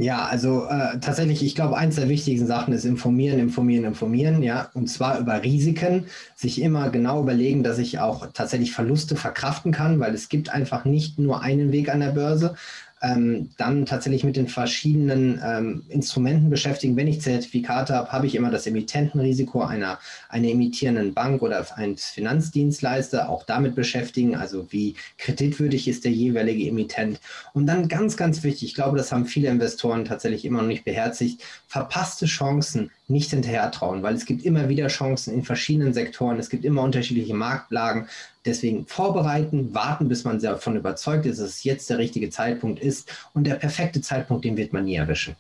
Ja, 0.01 0.27
also 0.27 0.65
äh, 0.67 1.01
tatsächlich, 1.01 1.43
ich 1.43 1.57
glaube, 1.57 1.77
eins 1.77 1.97
der 1.97 2.09
wichtigsten 2.09 2.47
Sachen 2.47 2.73
ist 2.73 2.85
informieren, 2.85 3.41
informieren, 3.41 3.85
informieren, 3.85 4.45
ja, 4.45 4.71
und 4.73 4.87
zwar 4.87 5.19
über 5.19 5.43
Risiken, 5.43 6.05
sich 6.37 6.63
immer 6.63 6.91
genau 6.91 7.21
überlegen, 7.21 7.65
dass 7.65 7.79
ich 7.79 7.99
auch 7.99 8.29
tatsächlich 8.33 8.71
Verluste 8.73 9.17
verkraften 9.17 9.73
kann, 9.73 9.99
weil 9.99 10.15
es 10.15 10.29
gibt 10.29 10.51
einfach 10.51 10.85
nicht 10.85 11.19
nur 11.19 11.43
einen 11.43 11.73
Weg 11.73 11.89
an 11.93 11.99
der 11.99 12.13
Börse 12.13 12.55
ähm, 13.03 13.51
dann 13.57 13.87
tatsächlich 13.87 14.25
mit 14.25 14.37
den 14.37 14.49
verschiedenen 14.49 15.41
ähm, 15.45 15.85
Instrumenten 15.89 16.51
beschäftigen. 16.51 16.97
Wenn 16.97 17.09
ich 17.09 17.21
Zertifikate 17.21 17.95
habe, 17.95 18.13
habe 18.13 18.27
ich 18.27 18.35
immer 18.35 18.51
das 18.51 18.67
Emittentenrisiko 18.67 19.63
einer, 19.63 19.99
einer 20.29 20.49
emittierenden 20.49 21.15
Bank 21.15 21.43
oder 21.43 21.67
eines 21.77 22.07
Finanzdienstleister, 22.07 23.29
auch 23.29 23.45
damit 23.45 23.75
beschäftigen, 23.75 24.37
also 24.37 24.67
wie 24.71 24.95
kreditwürdig 25.19 25.89
ist 25.89 26.05
der 26.05 26.13
jeweilige 26.13 26.69
Emittent. 26.69 27.21
Und 27.53 27.67
dann 27.67 27.89
ganz, 27.89 28.17
ganz 28.17 28.43
wichtig, 28.43 28.71
ich 28.71 28.75
glaube, 28.75 28.97
das 28.97 29.13
haben 29.13 29.27
viele 29.27 29.49
Investoren 29.49 30.05
tatsächlich 30.05 30.45
immer 30.45 30.63
noch 30.63 30.69
nicht 30.69 30.85
beherzigt, 30.85 31.43
verpasste 31.67 32.27
Chancen 32.27 32.91
nicht 33.09 33.31
hinterher 33.31 33.71
trauen, 33.71 34.03
weil 34.03 34.15
es 34.15 34.27
gibt 34.27 34.45
immer 34.45 34.69
wieder 34.69 34.89
Chancen 34.89 35.33
in 35.33 35.43
verschiedenen 35.43 35.95
Sektoren, 35.95 36.39
es 36.39 36.51
gibt 36.51 36.65
immer 36.65 36.83
unterschiedliche 36.83 37.35
Marktlagen. 37.35 38.09
Deswegen 38.45 38.87
vorbereiten, 38.87 39.75
warten, 39.75 40.09
bis 40.09 40.25
man 40.25 40.41
davon 40.41 40.77
überzeugt 40.77 41.27
ist, 41.27 41.41
dass 41.41 41.49
es 41.49 41.65
jetzt 41.65 41.91
der 41.91 41.99
richtige 41.99 42.31
Zeitpunkt 42.31 42.81
ist. 42.81 43.11
Und 43.33 43.47
der 43.47 43.55
perfekte 43.55 44.01
Zeitpunkt, 44.01 44.45
den 44.45 44.57
wird 44.57 44.73
man 44.73 44.85
nie 44.85 44.97
erwischen. 44.97 45.37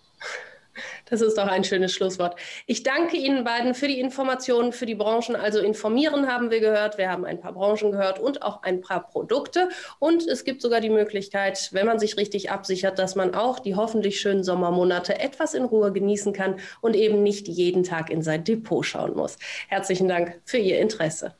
Das 1.06 1.20
ist 1.20 1.38
doch 1.38 1.46
ein 1.46 1.64
schönes 1.64 1.92
Schlusswort. 1.92 2.38
Ich 2.66 2.82
danke 2.82 3.16
Ihnen 3.16 3.44
beiden 3.44 3.74
für 3.74 3.88
die 3.88 4.00
Informationen, 4.00 4.72
für 4.72 4.86
die 4.86 4.94
Branchen. 4.94 5.36
Also 5.36 5.60
informieren 5.60 6.28
haben 6.28 6.50
wir 6.50 6.60
gehört. 6.60 6.98
Wir 6.98 7.10
haben 7.10 7.24
ein 7.24 7.40
paar 7.40 7.52
Branchen 7.52 7.92
gehört 7.92 8.18
und 8.18 8.42
auch 8.42 8.62
ein 8.62 8.80
paar 8.80 9.06
Produkte. 9.06 9.68
Und 9.98 10.26
es 10.26 10.44
gibt 10.44 10.62
sogar 10.62 10.80
die 10.80 10.90
Möglichkeit, 10.90 11.68
wenn 11.72 11.86
man 11.86 11.98
sich 11.98 12.16
richtig 12.16 12.50
absichert, 12.50 12.98
dass 12.98 13.14
man 13.14 13.34
auch 13.34 13.58
die 13.58 13.74
hoffentlich 13.74 14.20
schönen 14.20 14.44
Sommermonate 14.44 15.18
etwas 15.18 15.54
in 15.54 15.64
Ruhe 15.64 15.92
genießen 15.92 16.32
kann 16.32 16.56
und 16.80 16.94
eben 16.94 17.22
nicht 17.22 17.48
jeden 17.48 17.82
Tag 17.82 18.10
in 18.10 18.22
sein 18.22 18.44
Depot 18.44 18.84
schauen 18.84 19.14
muss. 19.16 19.38
Herzlichen 19.68 20.08
Dank 20.08 20.40
für 20.44 20.58
Ihr 20.58 20.78
Interesse. 20.78 21.34